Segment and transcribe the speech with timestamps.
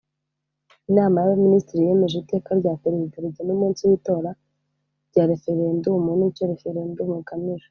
[0.89, 4.31] Inama y’Abaminisitiri yemeje Iteka rya Perezida rigena Umunsi w’Itora
[5.11, 7.59] rya Referendumu n’icyo Referendumu igamije